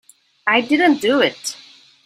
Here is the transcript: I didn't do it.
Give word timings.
I 0.47 0.61
didn't 0.61 0.99
do 0.99 1.19
it. 1.21 1.55